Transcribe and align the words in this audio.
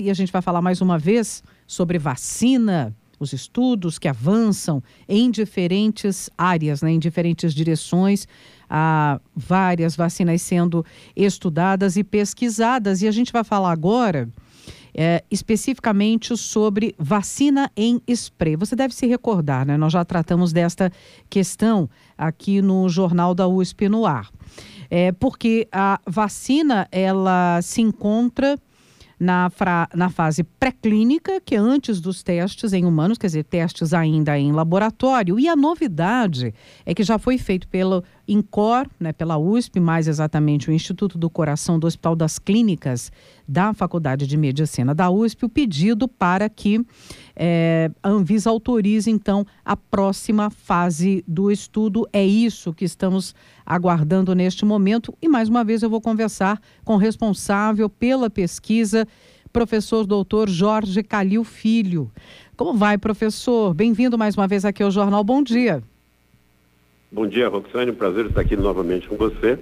E 0.00 0.10
a 0.10 0.14
gente 0.14 0.32
vai 0.32 0.42
falar 0.42 0.60
mais 0.60 0.80
uma 0.80 0.98
vez 0.98 1.40
sobre 1.68 2.00
vacina, 2.00 2.92
os 3.20 3.32
estudos 3.32 3.96
que 3.96 4.08
avançam 4.08 4.82
em 5.08 5.30
diferentes 5.30 6.28
áreas, 6.36 6.82
né, 6.82 6.90
em 6.90 6.98
diferentes 6.98 7.54
direções. 7.54 8.26
Há 8.68 9.20
várias 9.36 9.94
vacinas 9.94 10.42
sendo 10.42 10.84
estudadas 11.14 11.96
e 11.96 12.02
pesquisadas. 12.02 13.02
E 13.02 13.06
a 13.06 13.12
gente 13.12 13.32
vai 13.32 13.44
falar 13.44 13.70
agora 13.70 14.28
é, 14.92 15.22
especificamente 15.30 16.36
sobre 16.36 16.92
vacina 16.98 17.70
em 17.76 18.02
spray. 18.08 18.56
Você 18.56 18.74
deve 18.74 18.92
se 18.92 19.06
recordar, 19.06 19.64
né? 19.64 19.76
Nós 19.76 19.92
já 19.92 20.04
tratamos 20.04 20.52
desta 20.52 20.90
questão 21.30 21.88
aqui 22.18 22.60
no 22.60 22.88
Jornal 22.88 23.32
da 23.32 23.46
USP 23.46 23.88
no 23.88 24.06
ar. 24.06 24.28
É, 24.90 25.12
porque 25.12 25.68
a 25.70 26.00
vacina 26.04 26.88
ela 26.90 27.60
se 27.62 27.80
encontra 27.80 28.58
na, 29.18 29.50
fra, 29.50 29.88
na 29.94 30.10
fase 30.10 30.42
pré-clínica, 30.42 31.40
que 31.40 31.54
é 31.54 31.58
antes 31.58 32.00
dos 32.00 32.22
testes 32.22 32.72
em 32.72 32.84
humanos, 32.84 33.18
quer 33.18 33.28
dizer, 33.28 33.44
testes 33.44 33.92
ainda 33.94 34.38
em 34.38 34.52
laboratório. 34.52 35.38
E 35.38 35.48
a 35.48 35.56
novidade 35.56 36.54
é 36.84 36.94
que 36.94 37.02
já 37.02 37.18
foi 37.18 37.38
feito 37.38 37.68
pelo 37.68 38.04
INCOR, 38.26 38.88
né, 38.98 39.12
pela 39.12 39.36
USP, 39.36 39.78
mais 39.78 40.08
exatamente 40.08 40.70
o 40.70 40.72
Instituto 40.72 41.18
do 41.18 41.28
Coração 41.28 41.78
do 41.78 41.86
Hospital 41.86 42.16
das 42.16 42.38
Clínicas 42.38 43.12
da 43.46 43.74
Faculdade 43.74 44.26
de 44.26 44.36
Medicina 44.36 44.94
da 44.94 45.10
USP, 45.10 45.44
o 45.44 45.48
pedido 45.48 46.08
para 46.08 46.48
que 46.48 46.84
é, 47.36 47.90
a 48.02 48.08
Anvisa 48.08 48.50
autorize, 48.50 49.10
então, 49.10 49.46
a 49.64 49.76
próxima 49.76 50.50
fase 50.50 51.22
do 51.28 51.50
estudo. 51.50 52.08
É 52.12 52.24
isso 52.24 52.72
que 52.72 52.84
estamos 52.84 53.34
aguardando 53.66 54.34
neste 54.34 54.64
momento. 54.64 55.14
E, 55.20 55.28
mais 55.28 55.48
uma 55.48 55.62
vez, 55.62 55.82
eu 55.82 55.90
vou 55.90 56.00
conversar 56.00 56.60
com 56.84 56.94
o 56.94 56.98
responsável 56.98 57.88
pela 57.90 58.30
pesquisa, 58.30 59.06
professor 59.52 60.06
doutor 60.06 60.48
Jorge 60.48 61.02
Calil 61.02 61.44
Filho. 61.44 62.10
Como 62.56 62.78
vai, 62.78 62.96
professor? 62.96 63.74
Bem-vindo 63.74 64.16
mais 64.16 64.36
uma 64.36 64.48
vez 64.48 64.64
aqui 64.64 64.82
ao 64.82 64.90
Jornal 64.90 65.22
Bom 65.22 65.42
Dia. 65.42 65.82
Bom 67.14 67.28
dia, 67.28 67.46
Roxane. 67.48 67.92
Um 67.92 67.94
prazer 67.94 68.26
estar 68.26 68.40
aqui 68.40 68.56
novamente 68.56 69.06
com 69.06 69.16
você 69.16 69.56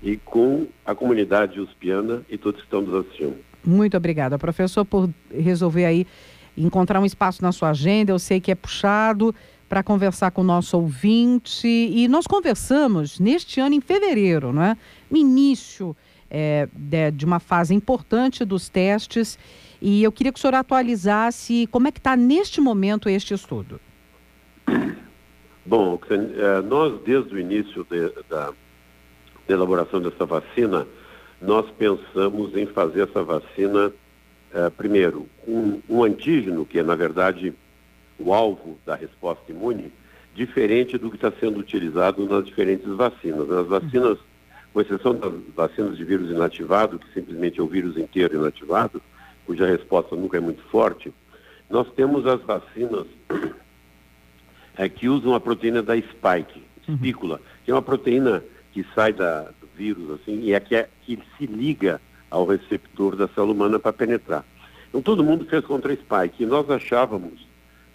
e 0.00 0.16
com 0.18 0.68
a 0.86 0.94
comunidade 0.94 1.58
uspiana 1.58 2.22
e 2.30 2.38
todos 2.38 2.60
que 2.60 2.66
estão 2.68 2.80
nos 2.80 2.94
assistindo. 2.94 3.34
Muito 3.64 3.96
obrigada, 3.96 4.38
professor, 4.38 4.84
por 4.84 5.10
resolver 5.28 5.84
aí 5.84 6.06
encontrar 6.56 7.00
um 7.00 7.04
espaço 7.04 7.42
na 7.42 7.50
sua 7.50 7.70
agenda. 7.70 8.12
Eu 8.12 8.20
sei 8.20 8.40
que 8.40 8.52
é 8.52 8.54
puxado 8.54 9.34
para 9.68 9.82
conversar 9.82 10.30
com 10.30 10.42
o 10.42 10.44
nosso 10.44 10.76
ouvinte. 10.76 11.66
E 11.66 12.06
nós 12.06 12.24
conversamos 12.24 13.18
neste 13.18 13.58
ano, 13.58 13.74
em 13.74 13.80
fevereiro, 13.80 14.52
não 14.52 14.62
é? 14.62 14.76
no 15.10 15.16
início 15.16 15.96
é, 16.30 16.68
de, 16.72 17.10
de 17.10 17.24
uma 17.24 17.40
fase 17.40 17.74
importante 17.74 18.44
dos 18.44 18.68
testes. 18.68 19.36
E 19.80 20.04
eu 20.04 20.12
queria 20.12 20.30
que 20.32 20.38
o 20.38 20.40
senhor 20.40 20.54
atualizasse 20.54 21.66
como 21.72 21.88
é 21.88 21.90
que 21.90 21.98
está 21.98 22.14
neste 22.14 22.60
momento 22.60 23.08
este 23.08 23.34
estudo. 23.34 23.80
Bom, 25.64 25.98
eh, 26.10 26.60
nós 26.62 27.00
desde 27.02 27.34
o 27.34 27.38
início 27.38 27.86
de, 27.88 28.08
da, 28.28 28.52
da 29.46 29.54
elaboração 29.54 30.00
dessa 30.00 30.26
vacina, 30.26 30.86
nós 31.40 31.70
pensamos 31.78 32.56
em 32.56 32.66
fazer 32.66 33.08
essa 33.08 33.22
vacina, 33.22 33.92
eh, 34.52 34.70
primeiro, 34.76 35.28
um, 35.46 35.80
um 35.88 36.02
antígeno, 36.02 36.66
que 36.66 36.80
é 36.80 36.82
na 36.82 36.96
verdade 36.96 37.54
o 38.18 38.34
alvo 38.34 38.76
da 38.84 38.96
resposta 38.96 39.52
imune, 39.52 39.92
diferente 40.34 40.98
do 40.98 41.10
que 41.10 41.16
está 41.16 41.32
sendo 41.38 41.60
utilizado 41.60 42.26
nas 42.28 42.44
diferentes 42.44 42.88
vacinas. 42.88 43.48
As 43.48 43.66
vacinas, 43.68 44.18
com 44.72 44.80
exceção 44.80 45.14
das 45.14 45.32
vacinas 45.54 45.96
de 45.96 46.04
vírus 46.04 46.28
inativado, 46.28 46.98
que 46.98 47.12
simplesmente 47.12 47.60
é 47.60 47.62
o 47.62 47.68
vírus 47.68 47.96
inteiro 47.96 48.34
inativado, 48.34 49.00
cuja 49.46 49.66
resposta 49.66 50.16
nunca 50.16 50.38
é 50.38 50.40
muito 50.40 50.62
forte, 50.64 51.12
nós 51.70 51.86
temos 51.94 52.26
as 52.26 52.40
vacinas 52.42 53.06
é, 54.76 54.88
que 54.88 55.08
usam 55.08 55.34
a 55.34 55.40
proteína 55.40 55.82
da 55.82 55.96
spike, 55.96 56.62
uhum. 56.88 56.94
espícula, 56.94 57.40
que 57.64 57.70
é 57.70 57.74
uma 57.74 57.82
proteína 57.82 58.42
que 58.72 58.84
sai 58.94 59.12
da, 59.12 59.42
do 59.42 59.68
vírus, 59.76 60.20
assim, 60.20 60.40
e 60.40 60.52
é 60.52 60.60
que, 60.60 60.74
é 60.74 60.88
que 61.02 61.18
se 61.36 61.46
liga 61.46 62.00
ao 62.30 62.46
receptor 62.46 63.14
da 63.16 63.28
célula 63.28 63.52
humana 63.52 63.78
para 63.78 63.92
penetrar. 63.92 64.44
Então 64.88 65.02
todo 65.02 65.24
mundo 65.24 65.44
fez 65.44 65.64
contra 65.64 65.92
a 65.92 65.96
spike, 65.96 66.42
e 66.42 66.46
nós 66.46 66.68
achávamos 66.70 67.46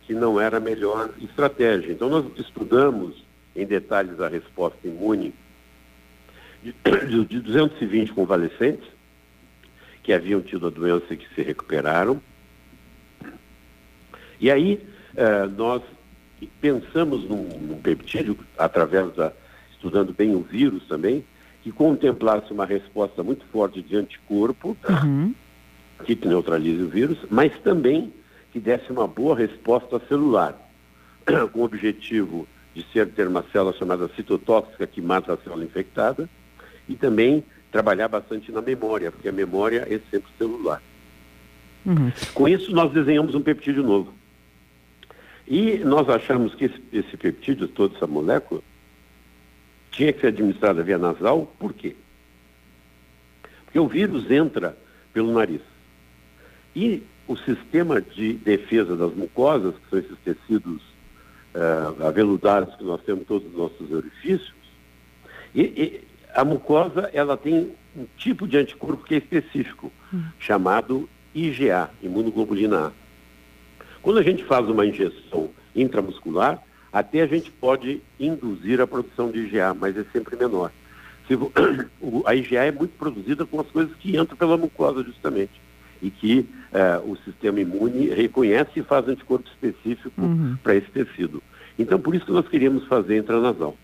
que 0.03 0.13
não 0.13 0.39
era 0.39 0.57
a 0.57 0.59
melhor 0.61 1.09
estratégia. 1.21 1.91
Então 1.91 2.09
nós 2.09 2.25
estudamos 2.37 3.25
em 3.55 3.65
detalhes 3.65 4.19
a 4.19 4.27
resposta 4.27 4.87
imune 4.87 5.33
de, 6.63 6.73
de 7.27 7.39
220 7.39 8.13
convalescentes 8.13 8.87
que 10.03 10.13
haviam 10.13 10.41
tido 10.41 10.67
a 10.67 10.69
doença 10.69 11.13
e 11.13 11.17
que 11.17 11.27
se 11.35 11.41
recuperaram. 11.41 12.21
E 14.39 14.49
aí 14.49 14.79
eh, 15.15 15.47
nós 15.47 15.81
pensamos 16.45 17.23
num, 17.23 17.43
num 17.43 17.79
peptídeo, 17.81 18.37
através 18.57 19.13
da, 19.15 19.33
estudando 19.71 20.13
bem 20.13 20.35
o 20.35 20.41
vírus 20.41 20.83
também, 20.87 21.23
que 21.63 21.71
contemplasse 21.71 22.51
uma 22.53 22.65
resposta 22.65 23.23
muito 23.23 23.45
forte 23.47 23.81
de 23.81 23.95
anticorpo, 23.95 24.77
uhum. 24.87 25.33
que 26.05 26.17
neutralize 26.27 26.81
o 26.81 26.87
vírus, 26.87 27.17
mas 27.29 27.51
também 27.59 28.13
que 28.53 28.59
desse 28.59 28.91
uma 28.91 29.07
boa 29.07 29.35
resposta 29.35 29.99
celular, 30.07 30.55
com 31.51 31.59
o 31.59 31.63
objetivo 31.63 32.47
de 32.73 32.85
ser 32.93 33.07
ter 33.09 33.27
uma 33.27 33.43
célula 33.51 33.73
chamada 33.73 34.07
citotóxica 34.15 34.85
que 34.85 35.01
mata 35.01 35.33
a 35.33 35.37
célula 35.37 35.63
infectada 35.63 36.29
e 36.87 36.95
também 36.95 37.43
trabalhar 37.71 38.07
bastante 38.07 38.51
na 38.51 38.61
memória, 38.61 39.11
porque 39.11 39.27
a 39.27 39.31
memória 39.31 39.87
é 39.89 39.99
sempre 40.11 40.29
celular. 40.37 40.81
Uhum. 41.85 42.11
Com 42.33 42.47
isso, 42.47 42.71
nós 42.71 42.91
desenhamos 42.91 43.33
um 43.33 43.41
peptídeo 43.41 43.83
novo. 43.83 44.13
E 45.47 45.77
nós 45.77 46.09
achamos 46.09 46.53
que 46.53 46.65
esse, 46.65 46.83
esse 46.91 47.15
peptídeo, 47.15 47.67
toda 47.67 47.95
essa 47.95 48.05
molécula, 48.05 48.61
tinha 49.91 50.11
que 50.11 50.19
ser 50.19 50.27
administrada 50.27 50.83
via 50.83 50.97
nasal, 50.97 51.51
por 51.57 51.73
quê? 51.73 51.95
Porque 53.65 53.79
o 53.79 53.87
vírus 53.87 54.29
entra 54.29 54.77
pelo 55.13 55.31
nariz. 55.31 55.61
E 56.75 57.01
o 57.27 57.35
sistema 57.37 58.01
de 58.01 58.33
defesa 58.33 58.95
das 58.95 59.13
mucosas, 59.13 59.75
que 59.75 59.89
são 59.89 59.99
esses 59.99 60.17
tecidos 60.19 60.81
uh, 61.55 62.05
aveludados 62.05 62.75
que 62.75 62.83
nós 62.83 63.01
temos 63.01 63.21
em 63.21 63.25
todos 63.25 63.47
os 63.47 63.57
nossos 63.57 63.91
orifícios, 63.91 64.53
e, 65.55 65.61
e, 65.61 66.01
a 66.35 66.45
mucosa 66.45 67.09
ela 67.13 67.35
tem 67.35 67.71
um 67.95 68.05
tipo 68.17 68.47
de 68.47 68.57
anticorpo 68.57 69.03
que 69.03 69.15
é 69.15 69.17
específico, 69.17 69.91
hum. 70.13 70.23
chamado 70.39 71.09
IgA, 71.33 71.89
imunoglobulina 72.03 72.87
A. 72.87 72.91
Quando 74.07 74.19
a 74.19 74.23
gente 74.23 74.41
faz 74.45 74.69
uma 74.69 74.85
injeção 74.85 75.49
intramuscular, 75.75 76.63
até 76.93 77.23
a 77.23 77.27
gente 77.27 77.51
pode 77.51 78.01
induzir 78.17 78.79
a 78.79 78.87
produção 78.87 79.29
de 79.29 79.39
IgA, 79.39 79.73
mas 79.73 79.97
é 79.97 80.05
sempre 80.13 80.37
menor. 80.37 80.71
a 82.25 82.33
IgA 82.33 82.63
é 82.63 82.71
muito 82.71 82.97
produzida 82.97 83.45
com 83.45 83.59
as 83.59 83.67
coisas 83.67 83.93
que 83.97 84.15
entram 84.15 84.37
pela 84.37 84.55
mucosa, 84.55 85.03
justamente, 85.03 85.51
e 86.01 86.09
que 86.09 86.47
eh, 86.71 87.01
o 87.05 87.17
sistema 87.17 87.59
imune 87.59 88.07
reconhece 88.07 88.79
e 88.79 88.81
faz 88.81 89.09
anticorpo 89.09 89.49
específico 89.49 90.21
uhum. 90.21 90.55
para 90.63 90.75
esse 90.75 90.89
tecido. 90.89 91.43
Então, 91.77 91.99
por 91.99 92.15
isso 92.15 92.25
que 92.25 92.31
nós 92.31 92.47
queríamos 92.47 92.87
fazer 92.87 93.17
intranasal. 93.17 93.75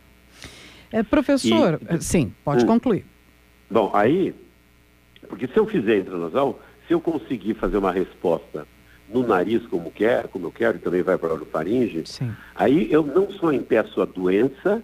É, 0.89 1.03
professor, 1.03 1.81
e, 1.91 2.01
sim, 2.01 2.33
pode 2.45 2.63
um, 2.63 2.67
concluir. 2.67 3.05
Bom, 3.69 3.91
aí, 3.93 4.33
porque 5.27 5.47
se 5.47 5.57
eu 5.57 5.65
fizer 5.65 5.97
intranasal, 5.97 6.61
se 6.87 6.93
eu 6.93 7.01
conseguir 7.01 7.55
fazer 7.55 7.75
uma 7.75 7.91
resposta 7.91 8.65
no 9.13 9.25
nariz 9.25 9.65
como 9.67 9.91
quer, 9.91 10.27
como 10.27 10.47
eu 10.47 10.51
quero, 10.51 10.77
e 10.77 10.79
também 10.79 11.03
vai 11.03 11.17
para 11.17 11.29
a 11.29 11.33
orofaringe, 11.33 12.03
aí 12.55 12.91
eu 12.91 13.05
não 13.05 13.29
só 13.31 13.53
impeço 13.53 14.01
a 14.01 14.05
doença, 14.05 14.81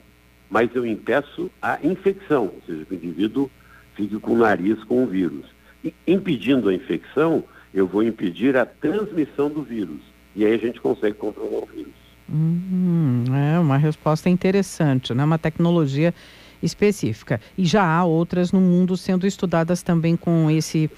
mas 0.50 0.70
eu 0.74 0.86
impeço 0.86 1.50
a 1.62 1.80
infecção, 1.84 2.44
ou 2.46 2.62
seja, 2.66 2.86
que 2.86 2.94
o 2.94 2.96
indivíduo 2.96 3.52
fique 3.96 4.20
com 4.20 4.34
o 4.34 4.38
nariz 4.38 4.84
com 4.84 5.04
o 5.04 5.08
vírus. 5.08 5.46
E, 5.84 5.94
impedindo 6.08 6.70
a 6.70 6.74
infecção, 6.74 7.44
eu 7.74 7.88
vou 7.88 8.04
impedir 8.04 8.56
a 8.58 8.66
transmissão 8.66 9.50
do 9.50 9.62
vírus. 9.62 10.02
E 10.36 10.46
aí 10.46 10.54
a 10.54 10.58
gente 10.58 10.80
consegue 10.80 11.16
controlar 11.16 11.64
o 11.64 11.66
vírus. 11.66 11.94
Hum, 12.32 13.24
é 13.34 13.60
uma 13.60 13.78
resposta 13.78 14.30
interessante, 14.30 15.14
né? 15.14 15.24
Uma 15.24 15.38
tecnologia 15.38 16.14
específica. 16.62 17.40
E 17.58 17.66
já 17.66 17.84
há 17.84 18.04
outras 18.06 18.52
no 18.52 18.60
mundo 18.60 18.96
sendo 18.98 19.26
estudadas 19.26 19.82
também 19.82 20.16
com 20.16 20.50
esse 20.50 20.90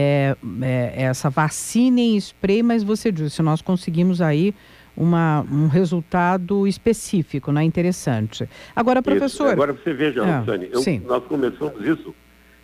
é, 0.00 0.36
é, 0.62 1.02
essa 1.02 1.28
vacina 1.28 2.00
em 2.00 2.16
spray, 2.16 2.62
mas 2.62 2.84
você 2.84 3.10
disse, 3.10 3.42
nós 3.42 3.60
conseguimos 3.60 4.20
aí 4.20 4.54
uma, 4.96 5.44
um 5.50 5.66
resultado 5.66 6.68
específico, 6.68 7.50
né? 7.50 7.64
Interessante. 7.64 8.48
Agora, 8.76 9.02
professor. 9.02 9.46
Isso. 9.46 9.52
Agora 9.52 9.72
você 9.72 9.92
veja, 9.92 10.22
é, 10.24 10.98
nós 11.04 11.24
começamos 11.24 11.84
isso 11.84 12.14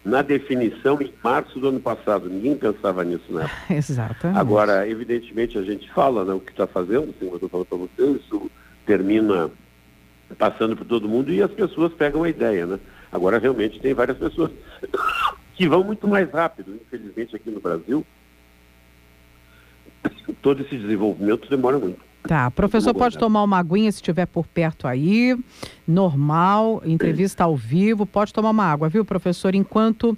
na 0.05 0.23
definição 0.23 1.01
em 1.03 1.13
março 1.25 1.59
do 1.59 1.71
ano 1.71 1.81
passado. 1.81 2.29
Ninguém 2.29 2.57
pensava 2.57 3.03
nisso, 3.03 3.33
né? 3.33 3.51
Exatamente. 3.69 4.39
Agora, 4.39 4.89
evidentemente, 4.89 5.59
a 5.59 5.63
gente 5.63 5.91
fala 5.93 6.25
né, 6.25 6.35
o 6.35 6.41
que 6.41 6.53
está 6.53 6.69
fazendo, 6.69 7.13
assim, 7.17 7.29
eu 7.29 7.35
estou 7.35 7.49
falando 7.49 7.67
para 7.67 7.79
você, 7.79 8.13
isso 8.13 8.49
termina 8.87 9.51
passando 10.39 10.77
por 10.77 10.85
todo 10.85 11.09
mundo 11.09 11.33
e 11.33 11.43
as 11.43 11.51
pessoas 11.51 11.93
pegam 11.95 12.23
a 12.23 12.29
ideia, 12.29 12.65
né? 12.65 12.79
Agora, 13.11 13.39
realmente, 13.39 13.81
tem 13.81 13.93
várias 13.93 14.19
pessoas 14.19 14.53
que 15.55 15.69
vão 15.69 15.85
muito 15.85 16.07
mais 16.07 16.31
rápido. 16.31 16.79
Infelizmente, 16.87 17.37
aqui 17.37 17.51
no 17.51 17.61
Brasil, 17.61 18.05
todo 20.43 20.63
esse 20.63 20.77
desenvolvimento 20.77 21.49
demora 21.49 21.79
muito. 21.79 22.01
Tá, 22.27 22.51
professor 22.51 22.95
pode 22.95 23.19
tomar 23.19 23.43
uma 23.43 23.59
aguinha 23.59 23.93
se 23.93 23.99
estiver 23.99 24.25
por 24.25 24.47
perto 24.47 24.89
aí, 24.89 25.39
normal, 25.87 26.81
entrevista 26.87 27.45
ao 27.45 27.55
vivo, 27.55 28.07
pode 28.07 28.33
tomar 28.33 28.49
uma 28.49 28.65
água, 28.65 28.89
viu, 28.89 29.05
professor? 29.05 29.55
Enquanto 29.55 30.17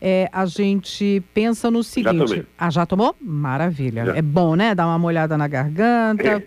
é, 0.00 0.28
a 0.32 0.46
gente 0.46 1.20
pensa 1.34 1.68
no 1.68 1.82
seguinte. 1.82 2.36
Já 2.36 2.44
ah, 2.56 2.70
já 2.70 2.86
tomou? 2.86 3.16
Maravilha. 3.20 4.06
Já. 4.06 4.16
É 4.16 4.22
bom, 4.22 4.54
né? 4.54 4.72
Dar 4.72 4.86
uma 4.86 5.00
molhada 5.00 5.36
na 5.36 5.48
garganta. 5.48 6.28
É. 6.28 6.42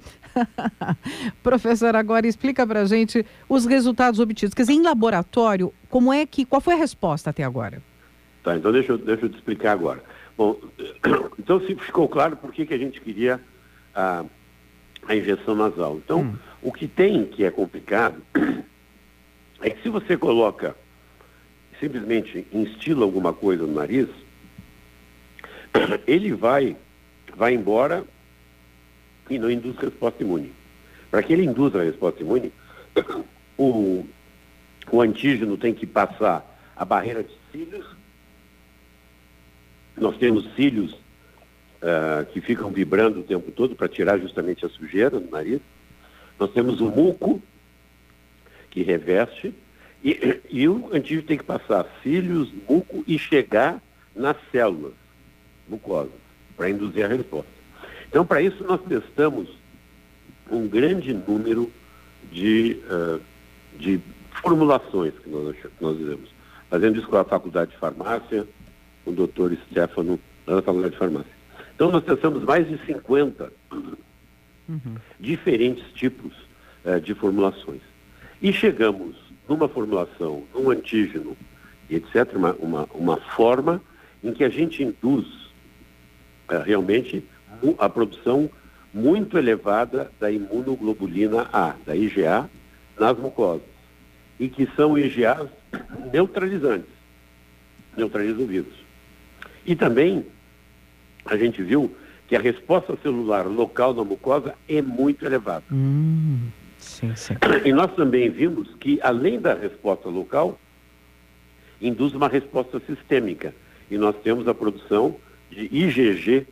professor, 1.43 1.93
agora 1.93 2.25
explica 2.25 2.65
pra 2.65 2.85
gente 2.85 3.25
os 3.49 3.65
resultados 3.65 4.17
obtidos. 4.17 4.53
Quer 4.53 4.61
dizer, 4.61 4.73
em 4.73 4.81
laboratório, 4.81 5.73
como 5.89 6.13
é 6.13 6.25
que. 6.25 6.45
Qual 6.45 6.61
foi 6.61 6.75
a 6.75 6.77
resposta 6.77 7.31
até 7.31 7.43
agora? 7.43 7.81
Tá, 8.43 8.55
então 8.55 8.71
deixa 8.71 8.93
eu, 8.93 8.97
deixa 8.97 9.25
eu 9.25 9.29
te 9.29 9.35
explicar 9.35 9.73
agora. 9.73 10.03
Bom, 10.37 10.59
então 11.37 11.59
se 11.61 11.75
ficou 11.75 12.07
claro 12.07 12.35
por 12.35 12.51
que, 12.51 12.65
que 12.65 12.73
a 12.73 12.77
gente 12.77 12.99
queria. 13.01 13.39
Ah, 13.93 14.25
a 15.07 15.15
injeção 15.15 15.55
nasal. 15.55 15.97
Então, 15.97 16.21
hum. 16.21 16.35
o 16.61 16.71
que 16.71 16.87
tem 16.87 17.25
que 17.25 17.43
é 17.43 17.51
complicado 17.51 18.21
é 19.61 19.69
que 19.69 19.81
se 19.81 19.89
você 19.89 20.17
coloca, 20.17 20.75
simplesmente 21.79 22.45
instila 22.51 23.03
alguma 23.03 23.33
coisa 23.33 23.65
no 23.65 23.73
nariz, 23.73 24.07
ele 26.05 26.33
vai, 26.33 26.75
vai 27.35 27.53
embora 27.53 28.05
e 29.29 29.39
não 29.39 29.49
induz 29.49 29.77
resposta 29.77 30.23
imune. 30.23 30.51
Para 31.09 31.23
que 31.23 31.33
ele 31.33 31.43
induza 31.43 31.81
a 31.81 31.83
resposta 31.83 32.21
imune, 32.21 32.53
o, 33.57 34.05
o 34.89 35.01
antígeno 35.01 35.57
tem 35.57 35.73
que 35.73 35.85
passar 35.85 36.45
a 36.75 36.85
barreira 36.85 37.23
de 37.23 37.35
cílios. 37.51 37.85
Nós 40.01 40.17
temos 40.17 40.51
cílios 40.55 40.93
uh, 40.93 42.25
que 42.33 42.41
ficam 42.41 42.71
vibrando 42.71 43.19
o 43.19 43.23
tempo 43.23 43.51
todo 43.51 43.75
para 43.75 43.87
tirar 43.87 44.17
justamente 44.17 44.65
a 44.65 44.69
sujeira 44.69 45.19
do 45.19 45.29
nariz. 45.29 45.61
Nós 46.39 46.51
temos 46.51 46.81
o 46.81 46.89
muco, 46.89 47.39
que 48.71 48.81
reveste, 48.81 49.53
e, 50.03 50.41
e 50.49 50.67
o 50.67 50.89
antígeno 50.91 51.21
tem 51.21 51.37
que 51.37 51.43
passar 51.43 51.85
cílios, 52.01 52.51
muco 52.67 53.03
e 53.07 53.19
chegar 53.19 53.79
nas 54.15 54.35
células 54.51 54.93
mucosas, 55.69 56.11
para 56.57 56.71
induzir 56.71 57.05
a 57.05 57.07
resposta. 57.07 57.51
Então, 58.09 58.25
para 58.25 58.41
isso, 58.41 58.63
nós 58.63 58.81
testamos 58.81 59.49
um 60.49 60.67
grande 60.67 61.13
número 61.13 61.71
de, 62.31 62.79
uh, 62.89 63.21
de 63.77 64.01
formulações 64.41 65.13
que 65.19 65.29
nós, 65.29 65.55
nós 65.79 65.95
fizemos. 65.95 66.33
Fazendo 66.71 66.97
isso 66.97 67.07
com 67.07 67.17
a 67.17 67.23
Faculdade 67.23 67.71
de 67.71 67.77
Farmácia, 67.77 68.47
o 69.05 69.11
doutor 69.11 69.55
Stefano, 69.69 70.19
lá 70.45 70.55
na 70.55 70.61
Faculdade 70.61 70.93
de 70.93 70.99
Farmácia. 70.99 71.31
Então, 71.75 71.91
nós 71.91 72.03
testamos 72.03 72.43
mais 72.43 72.67
de 72.67 72.77
50 72.85 73.51
uhum. 74.69 74.95
diferentes 75.19 75.83
tipos 75.93 76.33
uh, 76.85 76.99
de 76.99 77.13
formulações. 77.13 77.81
E 78.41 78.53
chegamos 78.53 79.15
numa 79.47 79.67
formulação, 79.67 80.43
num 80.53 80.69
antígeno, 80.69 81.35
etc., 81.89 82.35
uma, 82.35 82.53
uma, 82.53 82.89
uma 82.93 83.17
forma 83.17 83.81
em 84.23 84.31
que 84.31 84.43
a 84.43 84.49
gente 84.49 84.83
induz 84.83 85.25
uh, 85.25 86.61
realmente 86.63 87.23
a 87.77 87.89
produção 87.89 88.49
muito 88.93 89.37
elevada 89.37 90.11
da 90.19 90.31
imunoglobulina 90.31 91.47
A, 91.51 91.75
da 91.85 91.95
IgA, 91.95 92.49
nas 92.99 93.17
mucosas. 93.17 93.67
E 94.39 94.49
que 94.49 94.67
são 94.75 94.97
IgAs 94.97 95.49
neutralizantes, 96.11 96.89
neutralizam 97.95 98.43
o 98.43 98.47
vírus. 98.47 98.73
E 99.65 99.75
também 99.75 100.25
a 101.25 101.37
gente 101.37 101.61
viu 101.61 101.95
que 102.27 102.35
a 102.35 102.39
resposta 102.39 102.97
celular 103.01 103.45
local 103.45 103.93
da 103.93 104.03
mucosa 104.03 104.55
é 104.67 104.81
muito 104.81 105.25
elevada. 105.25 105.65
Hum, 105.71 106.47
sim, 106.77 107.13
sim. 107.15 107.35
E 107.65 107.73
nós 107.73 107.93
também 107.93 108.29
vimos 108.29 108.73
que, 108.79 108.99
além 109.01 109.39
da 109.39 109.53
resposta 109.53 110.07
local, 110.09 110.57
induz 111.81 112.13
uma 112.13 112.27
resposta 112.27 112.81
sistêmica. 112.87 113.53
E 113.89 113.97
nós 113.97 114.15
temos 114.23 114.47
a 114.47 114.53
produção 114.53 115.15
de 115.49 115.65
IgG, 115.65 116.47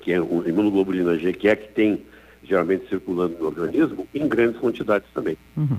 que 0.00 0.12
é 0.12 0.20
o 0.20 0.48
imunoglobulina 0.48 1.18
G, 1.18 1.32
que 1.32 1.48
é 1.48 1.52
a 1.52 1.56
que 1.56 1.68
tem 1.68 2.02
geralmente 2.42 2.88
circulando 2.88 3.38
no 3.38 3.46
organismo, 3.46 4.08
em 4.14 4.26
grandes 4.26 4.60
quantidades 4.60 5.08
também. 5.14 5.36
Uhum. 5.56 5.78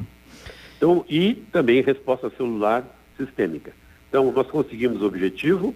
Então, 0.77 1.05
e 1.09 1.35
também 1.51 1.81
resposta 1.81 2.29
celular 2.37 2.85
sistêmica. 3.17 3.73
Então, 4.09 4.31
nós 4.31 4.47
conseguimos 4.47 5.01
o 5.01 5.05
objetivo, 5.05 5.75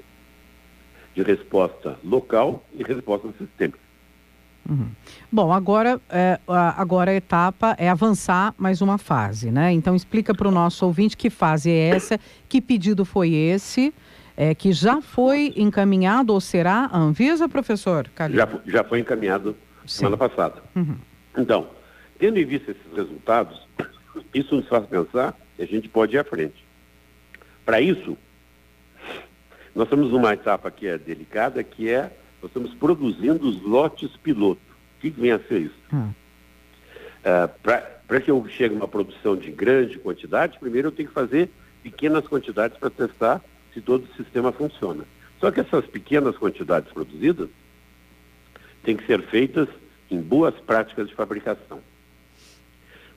de 1.18 1.24
resposta 1.24 1.98
local 2.04 2.64
e 2.76 2.84
resposta 2.84 3.28
sistêmica. 3.40 3.80
Uhum. 4.70 4.90
Bom, 5.32 5.52
agora, 5.52 6.00
é, 6.12 6.40
agora 6.48 7.10
a 7.10 7.16
etapa 7.16 7.76
é 7.80 7.90
avançar 7.90 8.54
mais 8.56 8.82
uma 8.84 9.00
fase, 9.00 9.50
né? 9.50 9.72
Então 9.72 9.96
explica 9.96 10.36
para 10.36 10.48
o 10.48 10.52
nosso 10.52 10.86
ouvinte 10.86 11.18
que 11.18 11.32
fase 11.32 11.72
é 11.72 11.90
essa, 11.90 12.20
que 12.48 12.62
pedido 12.62 13.04
foi 13.04 13.34
esse, 13.34 13.92
é, 14.36 14.54
que 14.54 14.72
já 14.72 15.02
foi 15.02 15.54
encaminhado 15.56 16.34
ou 16.34 16.40
será 16.40 16.88
a 16.92 17.00
Anvisa, 17.00 17.50
professor? 17.50 18.08
Já, 18.32 18.48
já 18.68 18.84
foi 18.84 19.00
encaminhado 19.00 19.58
Sim. 19.88 20.00
semana 20.00 20.18
passada. 20.18 20.62
Uhum. 20.76 20.98
Então, 21.36 21.68
tendo 22.20 22.38
em 22.38 22.46
vista 22.46 22.70
esses 22.70 22.96
resultados, 22.96 23.68
isso 24.36 24.56
nos 24.56 24.68
faz 24.68 24.86
pensar 24.86 25.36
que 25.56 25.64
a 25.64 25.66
gente 25.66 25.90
pode 25.90 26.16
ir 26.16 26.20
à 26.20 26.24
frente. 26.24 26.64
Para 27.66 27.82
isso, 27.82 28.16
nós 29.78 29.86
estamos 29.86 30.12
numa 30.12 30.34
etapa 30.34 30.72
que 30.72 30.88
é 30.88 30.98
delicada, 30.98 31.64
que 31.64 31.88
é, 31.88 32.12
nós 32.42 32.50
estamos 32.50 32.74
produzindo 32.74 33.48
os 33.48 33.62
lotes 33.62 34.10
piloto. 34.18 34.60
O 34.98 35.02
que, 35.02 35.12
vem 35.12 35.32
a 35.32 35.38
ser 35.38 35.62
isso? 35.62 35.76
Hum. 35.94 36.10
Uh, 37.20 37.48
Para 38.08 38.20
que 38.20 38.32
eu 38.32 38.44
chegue 38.50 38.74
a 38.74 38.78
uma 38.78 38.88
produção 38.88 39.36
de 39.36 39.52
grande 39.52 40.00
quantidade, 40.00 40.58
primeiro 40.58 40.88
eu 40.88 40.92
tenho 40.92 41.08
que 41.08 41.14
fazer 41.14 41.52
pequenas 41.84 42.28
quantidades 42.28 42.76
para 42.76 42.90
testar 42.90 43.40
se 43.72 43.80
todo 43.80 44.06
o 44.06 44.16
sistema 44.16 44.52
funciona. 44.52 45.04
Só 45.40 45.52
que 45.52 45.60
essas 45.60 45.86
pequenas 45.86 46.36
quantidades 46.36 46.92
produzidas 46.92 47.48
têm 48.82 48.98
que 48.98 49.06
ser 49.06 49.22
feitas 49.28 49.70
em 50.10 50.20
boas 50.20 50.56
práticas 50.56 51.08
de 51.08 51.14
fabricação. 51.14 51.82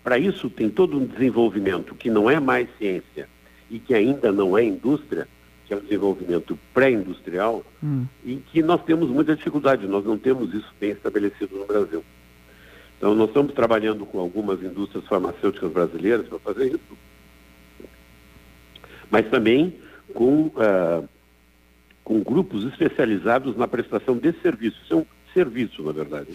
Para 0.05 0.19
isso, 0.19 0.51
tem 0.51 0.69
todo 0.69 0.99
um 0.99 1.07
desenvolvimento 1.07 1.95
que 1.95 2.11
não 2.11 2.29
é 2.29 2.39
mais 2.39 2.69
ciência 2.77 3.27
e 3.71 3.79
que 3.79 3.95
ainda 3.95 4.31
não 4.31 4.59
é 4.59 4.63
indústria, 4.63 5.27
que 5.71 5.75
é 5.75 5.77
um 5.77 5.81
desenvolvimento 5.81 6.59
pré-industrial, 6.75 7.65
hum. 7.81 8.05
em 8.27 8.41
que 8.41 8.61
nós 8.61 8.83
temos 8.83 9.09
muita 9.09 9.37
dificuldade, 9.37 9.87
nós 9.87 10.05
não 10.05 10.19
temos 10.19 10.53
isso 10.53 10.69
bem 10.81 10.91
estabelecido 10.91 11.57
no 11.57 11.65
Brasil. 11.65 12.05
Então, 12.99 13.15
nós 13.15 13.29
estamos 13.29 13.55
trabalhando 13.55 14.05
com 14.05 14.19
algumas 14.19 14.61
indústrias 14.65 15.07
farmacêuticas 15.07 15.71
brasileiras 15.71 16.27
para 16.27 16.41
fazer 16.41 16.73
isso, 16.73 16.99
mas 19.09 19.31
também 19.31 19.77
com, 20.13 20.47
uh, 20.47 21.09
com 22.03 22.21
grupos 22.21 22.65
especializados 22.65 23.57
na 23.57 23.69
prestação 23.69 24.17
de 24.17 24.33
serviços. 24.43 24.83
Isso 24.83 24.95
é 24.95 24.97
um 24.97 25.07
serviço, 25.33 25.85
na 25.85 25.93
verdade. 25.93 26.35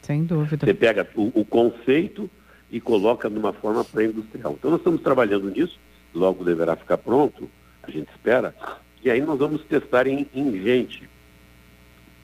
Sem 0.00 0.24
dúvida. 0.24 0.66
Você 0.66 0.74
pega 0.74 1.08
o, 1.14 1.30
o 1.40 1.44
conceito 1.44 2.28
e 2.68 2.80
coloca 2.80 3.30
numa 3.30 3.52
forma 3.52 3.84
pré-industrial. 3.84 4.56
Então, 4.58 4.72
nós 4.72 4.80
estamos 4.80 5.00
trabalhando 5.02 5.48
nisso, 5.50 5.78
logo 6.12 6.42
deverá 6.42 6.74
ficar 6.74 6.98
pronto, 6.98 7.48
a 7.82 7.90
gente 7.90 8.08
espera, 8.10 8.54
e 9.02 9.10
aí 9.10 9.20
nós 9.20 9.38
vamos 9.38 9.62
testar 9.64 10.06
em, 10.06 10.28
em 10.34 10.62
gente 10.62 11.08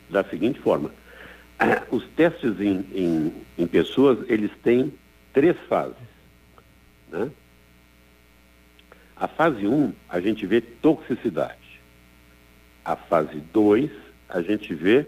da 0.09 0.25
seguinte 0.25 0.61
forma. 0.61 0.91
Os 1.91 2.05
testes 2.17 2.61
em, 2.61 2.85
em, 2.93 3.33
em 3.59 3.67
pessoas, 3.67 4.19
eles 4.29 4.51
têm 4.63 4.93
três 5.33 5.57
fases. 5.69 5.97
Né? 7.11 7.31
A 9.17 9.27
fase 9.27 9.67
1, 9.67 9.75
um, 9.75 9.93
a 10.09 10.21
gente 10.21 10.47
vê 10.47 10.61
toxicidade. 10.61 11.81
A 12.85 12.95
fase 12.95 13.41
2, 13.53 13.91
a 14.29 14.41
gente 14.41 14.73
vê 14.75 15.07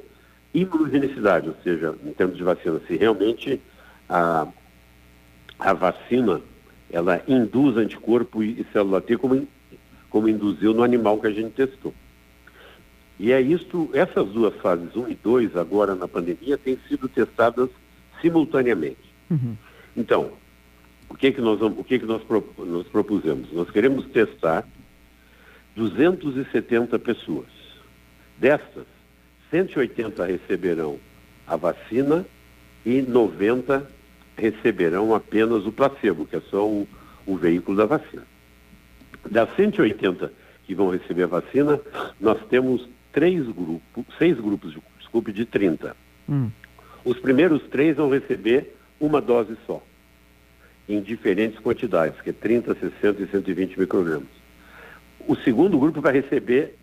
imunogenicidade, 0.53 1.49
ou 1.49 1.57
seja, 1.63 1.95
em 2.05 2.13
termos 2.13 2.37
de 2.37 2.43
vacina, 2.43 2.81
se 2.87 2.97
realmente 2.97 3.61
a, 4.09 4.49
a 5.59 5.73
vacina 5.73 6.41
ela 6.91 7.23
induz 7.29 7.77
anticorpo 7.77 8.43
e, 8.43 8.67
célula 8.73 9.01
T 9.01 9.17
como 9.17 9.47
como 10.11 10.29
induziu 10.29 10.75
no 10.75 10.83
animal 10.83 11.19
que 11.19 11.29
a 11.29 11.31
gente 11.31 11.53
testou. 11.53 11.95
E 13.19 13.33
é 13.33 13.41
isso, 13.41 13.89
essas 13.93 14.29
duas 14.29 14.55
fases 14.57 14.97
1 14.97 15.09
e 15.09 15.15
2, 15.15 15.57
agora 15.57 15.95
na 15.95 16.09
pandemia, 16.09 16.59
têm 16.59 16.79
sido 16.89 17.09
testadas 17.09 17.69
simultaneamente. 18.21 19.15
Uhum. 19.31 19.57
Então, 19.97 20.33
o 21.09 21.15
que, 21.15 21.33
que, 21.33 21.41
nós, 21.41 21.61
o 21.61 21.85
que, 21.85 21.99
que 21.99 22.07
nós, 22.07 22.23
nós 22.59 22.87
propusemos? 22.89 23.53
Nós 23.53 23.71
queremos 23.71 24.07
testar 24.07 24.67
270 25.77 26.99
pessoas. 26.99 27.49
Destas, 28.39 28.87
180 29.51 30.25
receberão 30.25 30.99
a 31.47 31.57
vacina 31.57 32.25
e 32.87 33.03
90 33.03 33.87
receberão 34.37 35.15
apenas 35.15 35.67
o 35.67 35.73
placebo, 35.73 36.25
que 36.25 36.37
é 36.37 36.41
só 36.41 36.67
o, 36.67 36.89
o 37.27 37.37
veículo 37.37 37.77
da 37.77 37.87
vacina. 37.87 38.27
Das 39.29 39.55
180 39.57 40.33
que 40.65 40.75
vão 40.75 40.91
receber 40.91 41.25
a 41.25 41.27
vacina, 41.27 41.81
nós 42.21 42.39
temos 42.49 42.89
três 43.13 43.45
grupos, 43.47 44.05
seis 44.17 44.39
grupos, 44.39 44.77
desculpe, 44.99 45.33
de 45.33 45.45
30. 45.45 45.97
Hum. 46.29 46.49
Os 47.05 47.19
primeiros 47.19 47.63
três 47.65 47.97
vão 47.97 48.11
receber 48.11 48.77
uma 49.01 49.21
dose 49.21 49.57
só, 49.67 49.83
em 50.89 51.01
diferentes 51.01 51.59
quantidades, 51.59 52.21
que 52.21 52.31
é 52.31 52.33
30, 52.33 52.75
60 52.75 53.23
e 53.23 53.27
120 53.27 53.81
microgramas. 53.81 54.29
O 55.27 55.35
segundo 55.37 55.79
grupo 55.79 56.01
vai 56.01 56.13
receber, 56.13 56.77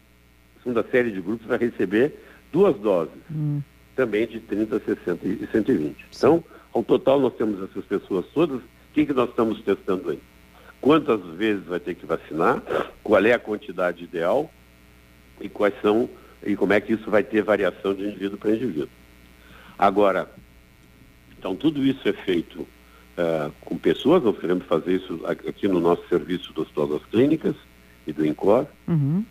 a 0.60 0.64
segunda 0.64 0.84
série 0.92 1.12
de 1.12 1.22
grupos 1.22 1.48
vai 1.48 1.58
receber 1.58 2.14
duas 2.52 2.76
doses, 2.78 3.14
hum. 3.32 3.62
também 3.96 4.28
de 4.28 4.40
30, 4.40 4.80
60 4.80 5.28
e 5.28 5.48
120. 5.52 6.06
Então, 6.16 6.44
ao 6.74 6.84
total, 6.84 7.20
nós 7.20 7.34
temos 7.36 7.62
essas 7.70 7.86
pessoas 7.86 8.26
todas. 8.34 8.60
O 8.60 8.94
que, 8.94 9.06
que 9.06 9.14
nós 9.14 9.30
estamos 9.30 9.62
testando 9.62 10.10
aí? 10.10 10.20
Quantas 10.82 11.22
vezes 11.36 11.66
vai 11.66 11.80
ter 11.80 11.96
que 11.96 12.06
vacinar? 12.06 12.62
Qual 13.04 13.26
é 13.26 13.34
a 13.34 13.40
quantidade 13.40 14.04
ideal? 14.04 14.52
E 15.42 15.50
quais 15.50 15.74
são 15.82 16.10
e 16.46 16.56
como 16.56 16.74
é 16.74 16.82
que 16.82 16.94
isso 16.94 17.10
vai 17.10 17.24
ter 17.24 17.42
variação 17.42 17.94
de 17.94 18.04
indivíduo 18.04 18.38
para 18.38 18.52
indivíduo. 18.52 18.90
Agora, 19.78 20.30
então 21.38 21.56
tudo 21.56 21.84
isso 21.84 22.08
é 22.08 22.14
feito 22.14 22.62
uh, 22.62 23.52
com 23.62 23.78
pessoas, 23.78 24.24
nós 24.24 24.38
queremos 24.38 24.66
fazer 24.66 24.96
isso 24.96 25.22
aqui 25.26 25.68
no 25.68 25.80
nosso 25.80 26.08
serviço 26.08 26.54
do 26.54 26.62
Hospital 26.62 26.88
das 26.88 27.06
Clínicas 27.06 27.56
e 28.06 28.14
do 28.14 28.26
INCOR, 28.26 28.66
uhum. 28.88 29.26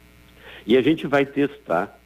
e 0.66 0.76
a 0.76 0.82
gente 0.82 1.06
vai 1.06 1.24
testar 1.24 1.98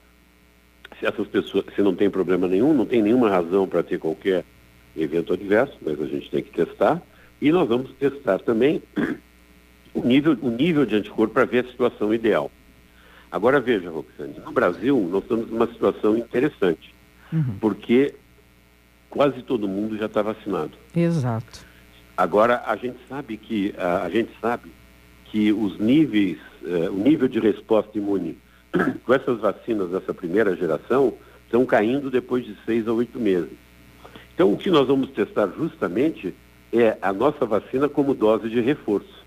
se 0.99 1.07
essas 1.07 1.27
pessoas, 1.29 1.65
se 1.75 1.83
não 1.83 1.95
tem 1.95 2.11
problema 2.11 2.47
nenhum, 2.47 2.75
não 2.75 2.87
tem 2.87 3.03
nenhuma 3.03 3.31
razão 3.31 3.67
para 3.67 3.83
ter 3.83 3.99
qualquer 3.99 4.45
evento 4.97 5.33
adverso, 5.33 5.77
mas 5.81 6.01
a 6.01 6.07
gente 6.07 6.31
tem 6.31 6.43
que 6.43 6.51
testar, 6.51 7.03
e 7.41 7.51
nós 7.51 7.69
vamos 7.69 7.93
testar 7.93 8.39
também 8.39 8.83
o 9.95 10.05
nível, 10.05 10.37
o 10.41 10.51
nível 10.51 10.87
de 10.87 10.97
anticorpo 10.97 11.35
para 11.35 11.45
ver 11.45 11.65
a 11.65 11.69
situação 11.69 12.13
ideal. 12.15 12.51
Agora 13.31 13.61
veja, 13.61 13.91
Roxane, 13.91 14.41
no 14.45 14.53
Brasil 14.53 15.09
nós 15.11 15.23
estamos 15.23 15.51
numa 15.51 15.67
situação 15.69 16.17
interessante, 16.17 16.95
uhum. 17.33 17.57
porque 17.61 18.15
quase 19.09 19.43
todo 19.43 19.69
mundo 19.69 19.97
já 19.97 20.07
está 20.07 20.23
vacinado. 20.23 20.73
Exato. 20.95 21.65
Agora 22.17 22.63
a 22.67 22.77
gente 22.77 22.99
sabe 23.09 23.37
que 23.37 23.75
a, 23.79 24.03
a 24.03 24.11
gente 24.11 24.31
sabe 24.41 24.71
que 25.27 25.53
os 25.53 25.79
níveis, 25.79 26.39
uh, 26.63 26.93
o 26.93 27.03
nível 27.03 27.29
de 27.29 27.39
resposta 27.39 27.97
imune 27.97 28.37
com 29.05 29.15
essas 29.15 29.41
vacinas 29.41 29.91
dessa 29.91 30.13
primeira 30.13 30.57
geração 30.57 31.15
estão 31.45 31.65
caindo 31.65 32.11
depois 32.11 32.45
de 32.45 32.57
seis 32.65 32.87
a 32.87 32.93
oito 32.93 33.19
meses. 33.19 33.51
Então 34.35 34.53
o 34.53 34.57
que 34.57 34.71
nós 34.71 34.89
vamos 34.89 35.11
testar 35.11 35.49
justamente 35.57 36.35
é 36.73 36.97
a 37.01 37.13
nossa 37.13 37.45
vacina 37.45 37.89
como 37.89 38.15
dose 38.15 38.49
de 38.49 38.61
reforço. 38.61 39.20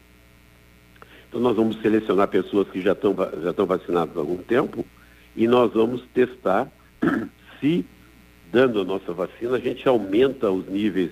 Então 1.33 1.41
nós 1.41 1.55
vamos 1.55 1.81
selecionar 1.81 2.27
pessoas 2.27 2.69
que 2.69 2.79
já 2.79 2.91
estão 2.91 3.15
já 3.41 3.49
estão 3.49 3.65
vacinadas 3.65 4.15
há 4.15 4.19
algum 4.19 4.37
tempo 4.37 4.85
e 5.35 5.47
nós 5.47 5.73
vamos 5.73 6.03
testar 6.13 6.71
se 7.59 7.83
dando 8.51 8.79
a 8.79 8.83
nossa 8.83 9.11
vacina 9.11 9.55
a 9.55 9.59
gente 9.59 9.87
aumenta 9.87 10.51
os 10.51 10.67
níveis 10.67 11.09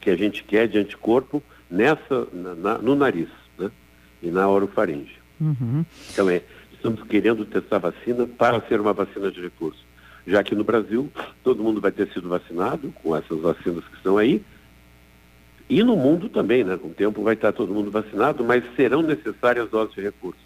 que 0.00 0.10
a 0.10 0.16
gente 0.16 0.42
quer 0.42 0.66
de 0.66 0.76
anticorpo 0.76 1.40
nessa 1.70 2.26
na, 2.32 2.54
na, 2.56 2.78
no 2.78 2.96
nariz, 2.96 3.28
né? 3.56 3.70
E 4.20 4.28
na 4.28 4.48
orofaringe. 4.48 5.14
Uhum. 5.40 5.86
Então 6.12 6.28
é, 6.28 6.42
estamos 6.72 7.00
querendo 7.04 7.44
testar 7.44 7.78
vacina 7.78 8.26
para 8.26 8.60
ser 8.62 8.80
uma 8.80 8.92
vacina 8.92 9.30
de 9.30 9.40
recurso. 9.40 9.86
Já 10.26 10.42
que 10.42 10.56
no 10.56 10.64
Brasil 10.64 11.08
todo 11.44 11.62
mundo 11.62 11.80
vai 11.80 11.92
ter 11.92 12.08
sido 12.08 12.28
vacinado 12.28 12.92
com 13.00 13.14
essas 13.14 13.40
vacinas 13.40 13.84
que 13.84 13.94
estão 13.98 14.18
aí, 14.18 14.42
e 15.68 15.82
no 15.82 15.96
mundo 15.96 16.28
também, 16.28 16.64
né? 16.64 16.76
Com 16.76 16.88
o 16.88 16.94
tempo 16.94 17.22
vai 17.22 17.34
estar 17.34 17.52
todo 17.52 17.74
mundo 17.74 17.90
vacinado, 17.90 18.42
mas 18.44 18.64
serão 18.74 19.02
necessárias 19.02 19.68
doses 19.68 19.94
de 19.94 20.00
recurso. 20.00 20.40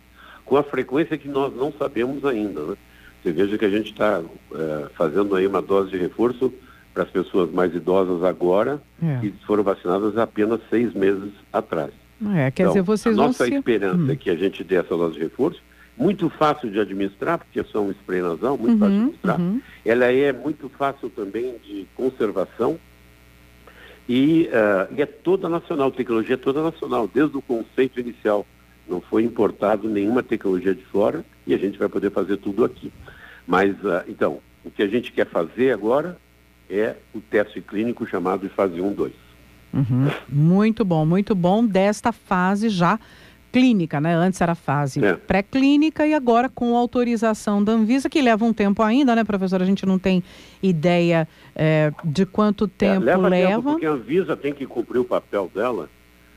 Com 0.45 0.57
a 0.57 0.63
frequência 0.63 1.17
que 1.17 1.29
nós 1.29 1.55
não 1.55 1.73
sabemos 1.73 2.25
ainda, 2.25 2.61
né? 2.63 2.77
Você 3.23 3.33
veja 3.33 3.57
que 3.57 3.65
a 3.65 3.71
gente 3.71 3.93
está 3.93 4.21
é, 4.53 4.87
fazendo 4.97 5.37
aí 5.37 5.47
uma 5.47 5.63
dose 5.63 5.91
de 5.91 5.97
reforço 5.97 6.53
para 6.93 7.05
as 7.05 7.11
pessoas 7.11 7.51
mais 7.53 7.75
idosas 7.75 8.25
agora, 8.25 8.83
é. 9.03 9.21
que 9.21 9.33
foram 9.47 9.63
vacinadas 9.63 10.19
apenas 10.19 10.61
seis 10.69 10.93
meses 10.93 11.33
atrás. 11.53 11.93
É, 12.35 12.51
quer 12.51 12.65
então, 12.65 12.73
dizer, 12.73 12.83
vocês 12.83 13.17
a 13.17 13.23
nossa 13.23 13.45
se... 13.45 13.55
esperança 13.55 13.97
hum. 13.97 14.11
é 14.11 14.17
que 14.17 14.29
a 14.29 14.37
gente 14.37 14.63
dê 14.63 14.77
essa 14.77 14.97
dose 14.97 15.15
de 15.15 15.21
reforço, 15.21 15.61
muito 15.97 16.29
fácil 16.31 16.71
de 16.71 16.81
administrar, 16.81 17.39
porque 17.39 17.61
é 17.61 17.65
só 17.65 17.81
um 17.81 17.91
spray 17.93 18.23
nasal, 18.23 18.57
muito 18.57 18.73
uhum, 18.73 18.79
fácil 18.79 18.95
de 18.95 19.01
administrar. 19.03 19.41
Uhum. 19.41 19.63
Ela 19.85 20.05
é 20.07 20.33
muito 20.33 20.69
fácil 20.71 21.11
também 21.11 21.57
de 21.65 21.87
conservação, 21.95 22.79
e, 24.09 24.49
uh, 24.49 24.95
e 24.97 25.03
é 25.03 25.07
toda 25.07 25.49
nacional, 25.49 25.91
tecnologia 25.91 26.35
é 26.35 26.39
toda 26.39 26.63
nacional, 26.63 27.09
desde 27.13 27.37
o 27.37 27.43
conceito 27.43 28.01
inicial. 28.01 28.47
Não 28.89 29.01
foi 29.01 29.23
importado 29.23 29.89
nenhuma 29.89 30.23
tecnologia 30.23 30.75
de 30.75 30.85
fora 30.85 31.25
e 31.47 31.55
a 31.55 31.59
gente 31.59 31.79
vai 31.79 31.89
poder 31.89 32.11
fazer 32.11 32.37
tudo 32.39 32.65
aqui. 32.65 32.93
Mas, 33.47 33.73
uh, 33.85 34.03
então, 34.09 34.41
o 34.65 34.71
que 34.71 34.83
a 34.83 34.89
gente 34.89 35.13
quer 35.13 35.27
fazer 35.27 35.73
agora 35.73 36.19
é 36.69 36.97
o 37.15 37.21
teste 37.21 37.61
clínico 37.61 38.07
chamado 38.07 38.43
de 38.43 38.49
fase 38.49 38.81
1, 38.81 38.93
2. 38.93 39.13
Uhum. 39.73 40.11
Muito 40.29 40.85
bom, 40.85 41.07
muito 41.07 41.35
bom 41.35 41.65
desta 41.65 42.13
fase 42.13 42.69
já 42.69 42.99
clínica, 43.53 44.01
né? 44.01 44.15
Antes 44.15 44.41
era 44.41 44.55
fase 44.55 45.05
é. 45.05 45.15
pré-clínica 45.15 46.07
e 46.07 46.15
agora 46.15 46.49
com 46.49 46.75
autorização 46.75 47.63
da 47.63 47.73
Anvisa, 47.73 48.09
que 48.09 48.23
leva 48.23 48.45
um 48.45 48.53
tempo 48.53 48.83
ainda, 48.83 49.15
né, 49.15 49.23
professor? 49.23 49.61
A 49.61 49.67
gente 49.67 49.85
não 49.85 49.99
tem 49.99 50.25
ideia 50.63 51.29
é, 51.55 51.93
de 52.03 52.25
quanto 52.25 52.67
tempo 52.67 53.03
é, 53.03 53.15
leva. 53.17 53.29
leva. 53.29 53.51
Tempo 53.51 53.63
porque 53.73 53.87
a 53.87 53.91
Anvisa 53.91 54.37
tem 54.37 54.55
que 54.55 54.67
cumprir 54.67 54.99
o 54.99 55.05
papel 55.05 55.51
dela. 55.55 55.91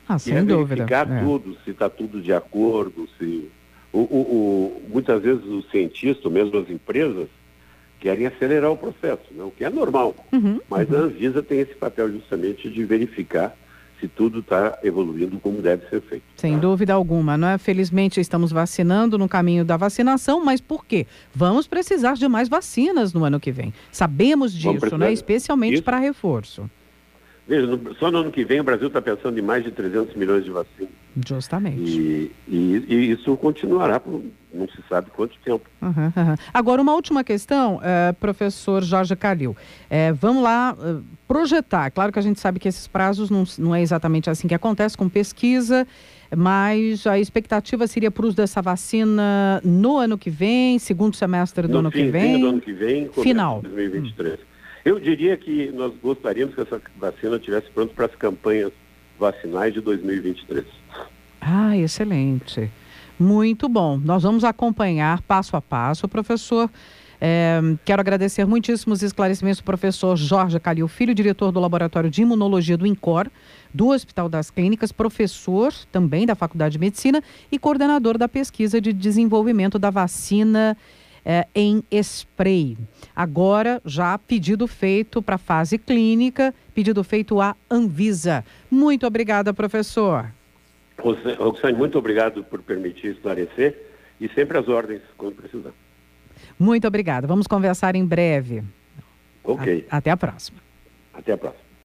Ah, 0.06 0.18
sem 0.18 0.36
é 0.36 0.42
dúvida. 0.42 0.84
verificar 0.86 1.24
tudo, 1.24 1.56
se 1.64 1.70
está 1.70 1.88
tudo 1.88 2.20
de 2.20 2.32
acordo, 2.32 3.08
se... 3.18 3.50
O, 3.92 4.00
o, 4.00 4.02
o, 4.02 4.82
muitas 4.88 5.22
vezes 5.22 5.42
os 5.44 5.70
cientistas, 5.70 6.30
mesmo 6.30 6.58
as 6.58 6.68
empresas, 6.68 7.28
querem 7.98 8.26
acelerar 8.26 8.70
o 8.70 8.76
processo, 8.76 9.24
né? 9.32 9.42
o 9.42 9.50
que 9.50 9.64
é 9.64 9.70
normal. 9.70 10.14
Uhum, 10.32 10.60
Mas 10.68 10.88
uhum. 10.90 10.96
a 10.96 11.00
Anvisa 11.00 11.42
tem 11.42 11.60
esse 11.60 11.74
papel 11.74 12.12
justamente 12.12 12.68
de 12.68 12.84
verificar 12.84 13.56
se 14.00 14.08
tudo 14.08 14.40
está 14.40 14.78
evoluindo 14.82 15.38
como 15.38 15.62
deve 15.62 15.88
ser 15.88 16.00
feito. 16.02 16.24
Sem 16.36 16.58
dúvida 16.58 16.92
alguma, 16.92 17.36
não 17.36 17.48
é? 17.48 17.58
Felizmente 17.58 18.20
estamos 18.20 18.52
vacinando 18.52 19.18
no 19.18 19.28
caminho 19.28 19.64
da 19.64 19.76
vacinação, 19.76 20.44
mas 20.44 20.60
por 20.60 20.84
quê? 20.84 21.06
Vamos 21.34 21.66
precisar 21.66 22.14
de 22.14 22.28
mais 22.28 22.48
vacinas 22.48 23.12
no 23.12 23.24
ano 23.24 23.40
que 23.40 23.50
vem. 23.50 23.72
Sabemos 23.90 24.52
disso, 24.52 24.98
né? 24.98 25.12
Especialmente 25.12 25.82
para 25.82 25.98
reforço. 25.98 26.68
Veja, 27.48 27.66
só 27.98 28.10
no 28.10 28.18
ano 28.18 28.32
que 28.32 28.44
vem 28.44 28.60
o 28.60 28.64
Brasil 28.64 28.88
está 28.88 29.00
pensando 29.00 29.38
em 29.38 29.42
mais 29.42 29.62
de 29.62 29.70
300 29.70 30.16
milhões 30.16 30.44
de 30.44 30.50
vacinas. 30.50 30.90
Justamente. 31.24 31.80
E, 31.80 32.32
e, 32.48 32.84
e, 32.88 33.10
isso 33.12 33.36
continuará 33.36 34.00
por 34.00 34.22
não 34.52 34.66
se 34.68 34.82
sabe 34.88 35.10
quanto 35.10 35.36
tempo. 35.44 35.64
Uhum, 35.80 35.90
uhum. 35.90 36.34
Agora, 36.52 36.82
uma 36.82 36.94
última 36.94 37.22
questão, 37.22 37.76
uh, 37.76 38.14
professor 38.18 38.82
Jorge 38.82 39.14
Calil. 39.14 39.50
Uh, 39.50 40.14
vamos 40.14 40.42
lá 40.42 40.74
uh, 40.74 41.02
projetar. 41.28 41.90
Claro 41.90 42.12
que 42.12 42.18
a 42.18 42.22
gente 42.22 42.40
sabe 42.40 42.58
que 42.58 42.68
esses 42.68 42.88
prazos 42.88 43.30
não, 43.30 43.44
não 43.58 43.74
é 43.74 43.82
exatamente 43.82 44.28
assim 44.28 44.48
que 44.48 44.54
acontece 44.54 44.96
com 44.96 45.08
pesquisa, 45.08 45.86
mas 46.34 47.06
a 47.06 47.18
expectativa 47.18 47.86
seria 47.86 48.10
para 48.10 48.24
o 48.24 48.28
uso 48.28 48.36
dessa 48.36 48.60
vacina 48.60 49.60
no 49.62 49.98
ano 49.98 50.18
que 50.18 50.30
vem, 50.30 50.78
segundo 50.78 51.14
semestre 51.14 51.68
do 51.68 51.74
no 51.74 51.78
ano 51.80 51.90
que 51.90 52.04
vem? 52.10 52.40
do 52.40 52.48
ano 52.48 52.60
que 52.60 52.72
vem, 52.72 53.08
final. 53.10 53.60
2023. 53.62 54.34
Hum. 54.34 54.55
Eu 54.86 55.00
diria 55.00 55.36
que 55.36 55.72
nós 55.72 55.92
gostaríamos 56.00 56.54
que 56.54 56.60
essa 56.60 56.80
vacina 56.96 57.34
estivesse 57.38 57.68
pronta 57.72 57.92
para 57.92 58.06
as 58.06 58.14
campanhas 58.14 58.72
vacinais 59.18 59.74
de 59.74 59.80
2023. 59.80 60.64
Ah, 61.40 61.76
excelente. 61.76 62.70
Muito 63.18 63.68
bom. 63.68 63.96
Nós 63.96 64.22
vamos 64.22 64.44
acompanhar 64.44 65.20
passo 65.22 65.56
a 65.56 65.60
passo, 65.60 66.06
professor. 66.06 66.70
É, 67.20 67.60
quero 67.84 68.00
agradecer 68.00 68.46
muitíssimos 68.46 69.02
esclarecimentos 69.02 69.58
do 69.58 69.64
professor 69.64 70.16
Jorge 70.16 70.60
Calil 70.60 70.86
Filho, 70.86 71.16
diretor 71.16 71.50
do 71.50 71.58
Laboratório 71.58 72.08
de 72.08 72.22
Imunologia 72.22 72.76
do 72.76 72.86
INCOR, 72.86 73.28
do 73.74 73.88
Hospital 73.88 74.28
das 74.28 74.52
Clínicas, 74.52 74.92
professor 74.92 75.74
também 75.90 76.26
da 76.26 76.36
Faculdade 76.36 76.74
de 76.74 76.78
Medicina 76.78 77.20
e 77.50 77.58
coordenador 77.58 78.16
da 78.16 78.28
pesquisa 78.28 78.80
de 78.80 78.92
desenvolvimento 78.92 79.80
da 79.80 79.90
vacina 79.90 80.76
é, 81.26 81.48
em 81.52 81.82
spray. 81.90 82.78
Agora, 83.14 83.82
já 83.84 84.16
pedido 84.16 84.68
feito 84.68 85.20
para 85.20 85.34
a 85.34 85.38
fase 85.38 85.76
clínica, 85.76 86.54
pedido 86.72 87.02
feito 87.02 87.40
à 87.40 87.56
Anvisa. 87.68 88.44
Muito 88.70 89.04
obrigada, 89.04 89.52
professor. 89.52 90.32
Roxane, 90.96 91.76
muito 91.76 91.98
obrigado 91.98 92.44
por 92.44 92.62
permitir 92.62 93.08
esclarecer 93.08 93.76
e 94.20 94.28
sempre 94.28 94.56
as 94.56 94.68
ordens 94.68 95.02
quando 95.18 95.34
precisar. 95.34 95.72
Muito 96.56 96.86
obrigada. 96.86 97.26
Vamos 97.26 97.48
conversar 97.48 97.96
em 97.96 98.06
breve. 98.06 98.62
Ok. 99.42 99.86
A, 99.90 99.96
até 99.96 100.10
a 100.10 100.16
próxima. 100.16 100.58
Até 101.12 101.32
a 101.32 101.36
próxima. 101.36 101.65